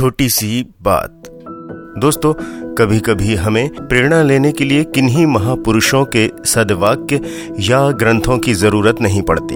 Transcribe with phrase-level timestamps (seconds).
[0.00, 1.22] छोटी सी बात।
[1.98, 2.32] दोस्तों
[2.74, 7.20] कभी कभी हमें प्रेरणा लेने के लिए किन्हीं महापुरुषों के सदवाक्य
[7.60, 9.54] या ग्रंथों की ज़रूरत नहीं पड़ती।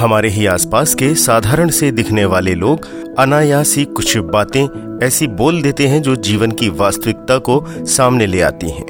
[0.00, 5.86] हमारे ही आसपास के साधारण से दिखने वाले लोग अनायासी कुछ बातें ऐसी बोल देते
[5.86, 8.86] हैं जो जीवन की वास्तविकता को सामने ले आती हैं।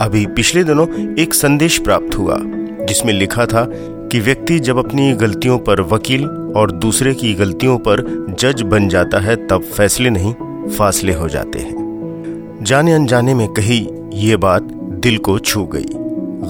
[0.00, 2.38] अभी पिछले दिनों एक संदेश प्राप्त हुआ,
[2.86, 8.04] जिसमें लिखा था कि व्यक्ति जब अपनी गलतियों पर वकील और दूसरे की गलतियों पर
[8.40, 10.34] जज बन जाता है, तब फैसले नहीं,
[10.68, 14.62] फासले हो जाते हैं। जाने अनजाने में कही ये बात
[15.02, 15.86] दिल को छू गई।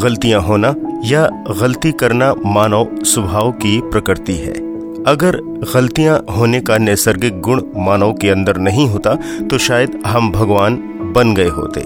[0.02, 1.27] गलतियाँ होना या
[1.61, 4.52] गलती करना मानव स्वभाव की प्रकृति है।
[5.05, 5.37] अगर
[5.75, 10.77] गलतियाँ होने का नैसर्गिक गुण मानव के अंदर नहीं होता तो शायद हम भगवान
[11.16, 11.80] बन गए होते।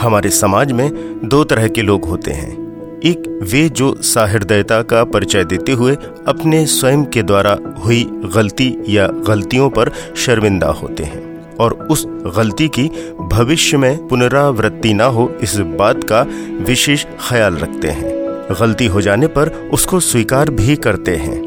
[0.00, 0.90] हमारे समाज में
[1.24, 2.65] दो तरह के लोग होते हैं।
[3.04, 5.96] एक वे जो साहृदयता का परिचय देते हुए
[6.26, 12.68] अपने स्वयं के द्वारा हुई गलती या गलतियों पर शर्मिंदा होते हैं और उस गलती
[12.68, 12.88] की
[13.32, 16.26] भविष्य में पुनरावृत्ति ना हो इस बात का
[16.64, 18.14] विशेष ख्याल रखते हैं।
[18.60, 21.42] गलती हो जाने पर उसको स्वीकार भी करते हैं।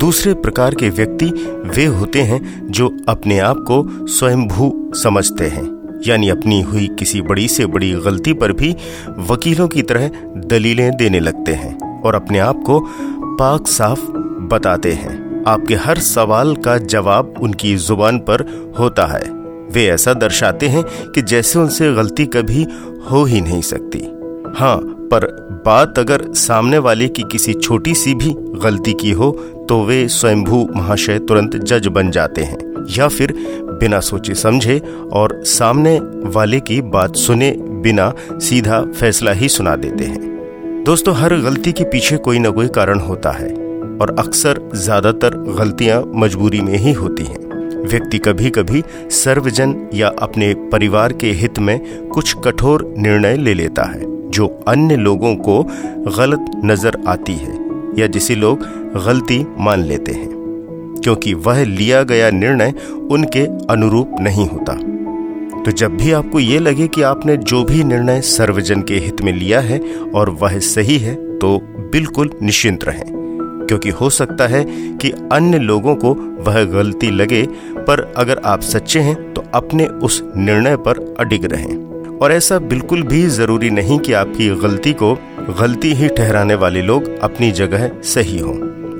[0.00, 1.26] दूसरे प्रकार के व्यक्ति
[1.76, 5.73] वे होते हैं जो अपने आप को स्वयंभू समझते हैं।
[6.06, 8.74] यानी अपनी हुई किसी बड़ी से बड़ी गलती पर भी
[9.18, 10.08] वकीलों की तरह
[10.46, 12.80] दलीलें देने लगते हैं और अपने आप को
[13.38, 14.00] पाक साफ़
[14.46, 18.44] बताते हैं। आपके हर सवाल का जवाब उनकी ज़ुबान पर
[18.78, 19.22] होता है।
[19.72, 22.66] वे ऐसा दर्शाते हैं कि जैसे उनसे गलती कभी
[23.10, 23.98] हो ही नहीं सकती।
[24.56, 24.76] हाँ
[25.12, 25.26] पर
[25.66, 29.30] बात अगर सामने वाले की किसी छोटी सी भी गलती की हो
[29.68, 32.58] तो वे स्वयंभू महाशय तुरंत जज बन जाते हैं।
[32.90, 33.34] या फिर
[33.74, 34.78] बिना सोचे समझे
[35.12, 35.98] और सामने
[36.30, 37.50] वाले की बात सुने
[37.82, 42.68] बिना सीधा फैसला ही सुना देते हैं। दोस्तों, हर गलती के पीछे कोई ना कोई
[42.70, 43.48] कारण होता है
[43.94, 47.42] और अक्सर ज़्यादातर गलतियाँ मजबूरी में ही होती हैं।
[47.84, 53.82] व्यक्ति कभी कभी सर्वजन या अपने परिवार के हित में कुछ कठोर निर्णय ले लेता
[53.84, 55.62] है, जो अन्य लोगों को
[56.18, 57.52] गलत नज़र आती है
[57.98, 58.62] या जिसे लोग
[59.06, 60.32] गलती मान लेते हैं।
[61.04, 62.74] क्योंकि वह लिया गया निर्णय
[63.10, 64.72] उनके अनुरूप नहीं होता।
[65.62, 69.32] तो जब भी आपको ये लगे कि आपने जो भी निर्णय सर्वजन के हित में
[69.32, 69.80] लिया है
[70.14, 71.58] और वह सही है तो
[71.92, 73.04] बिल्कुल निश्चिंत रहें।
[73.68, 74.64] क्योंकि हो सकता है
[74.96, 76.12] कि अन्य लोगों को
[76.44, 77.42] वह गलती लगे,
[77.76, 83.02] पर अगर आप सच्चे हैं तो अपने उस निर्णय पर अडिग रहें। और ऐसा बिल्कुल
[83.02, 85.14] भी ज़रूरी नहीं कि आपकी गलती को
[85.60, 88.54] गलती ही ठहराने वाले लोग अपनी जगह सही हों।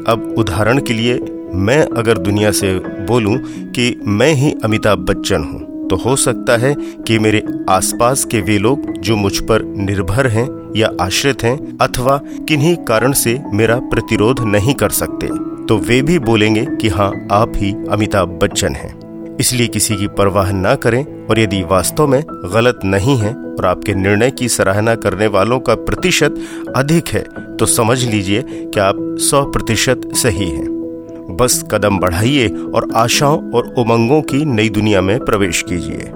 [0.08, 1.18] अब उदाहरण के लिए
[1.56, 2.72] मैं अगर दुनिया से
[3.06, 3.36] बोलूँ
[3.70, 6.74] कि मैं ही अमिताभ बच्चन हूँ तो हो सकता है
[7.06, 12.16] कि मेरे आसपास के वे लोग जो मुझ पर निर्भर हैं या आश्रित हैं, अथवा
[12.48, 15.26] किन्हीं कारण से मेरा प्रतिरोध नहीं कर सकते
[15.66, 20.52] तो वे भी बोलेंगे कि हाँ आप ही अमिताभ बच्चन हैं। इसलिए किसी की परवाह
[20.52, 25.26] ना करें, और यदि वास्तव में गलत नहीं है, और आपके निर्णय की सराहना करने
[25.28, 26.44] वालों का प्रतिशत
[26.76, 27.24] अधिक है
[27.56, 30.83] तो समझ लीजिए कि आप सौ प्रतिशत सही हैं।
[31.30, 36.10] बस कदम बढ़ाइए और आशाओं और उमंगों की नई दुनिया में प्रवेश कीजिए।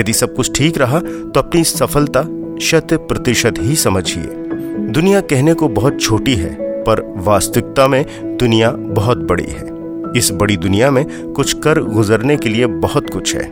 [0.00, 2.22] यदि सब कुछ ठीक रहा तो अपनी सफलता
[2.60, 4.24] शत प्रतिशत ही समझिए।
[4.90, 6.54] दुनिया कहने को बहुत छोटी है,
[6.84, 8.04] पर वास्तविकता में
[8.36, 9.68] दुनिया बहुत बड़ी है।
[10.16, 13.48] इस बड़ी दुनिया में कुछ कर गुजरने के लिए बहुत कुछ है।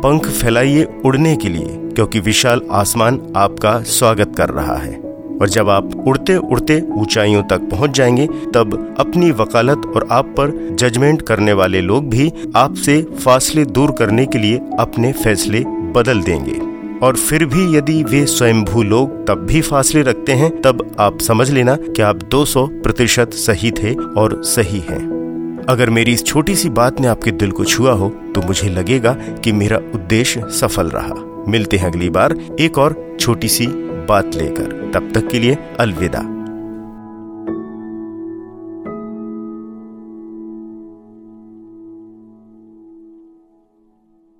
[0.00, 5.09] पंख फैलाइए उड़ने के लिए, क्योंकि विशाल आसमान आपका स्वागत कर रहा है।
[5.40, 10.68] और जब आप उड़ते उड़ते ऊंचाइयों तक पहुँच जाएँगे, तब अपनी वकालत और आप पर
[10.72, 16.58] जजमेंट करने वाले लोग भी आपसे फासले दूर करने के लिए अपने फैसले बदल देंगे
[17.06, 21.50] और फिर भी यदि वे स्वयंभू लोग तब भी फासले रखते हैं, तब आप समझ
[21.50, 25.20] लेना कि आप 200 प्रतिशत सही थे और सही हैं।
[25.68, 29.12] अगर मेरी इस छोटी सी बात ने आपके दिल को छुआ हो तो मुझे लगेगा
[29.12, 33.66] कि मेरा उद्देश्य सफल रहा मिलते हैं अगली बार एक और छोटी सी
[34.10, 36.39] बात लेकर। तब तक के लिए अलविदा।